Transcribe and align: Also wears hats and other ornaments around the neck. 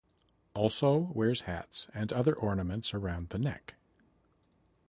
Also 0.55 1.11
wears 1.13 1.41
hats 1.41 1.87
and 1.93 2.11
other 2.11 2.33
ornaments 2.33 2.91
around 2.95 3.29
the 3.29 3.37
neck. 3.37 3.75